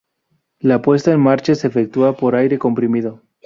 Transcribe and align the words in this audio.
La 0.59 0.81
puesta 0.81 1.11
en 1.11 1.19
marcha 1.19 1.53
se 1.53 1.67
efectúa 1.67 2.17
por 2.17 2.33
aire 2.35 2.57
comprimido. 2.57 3.21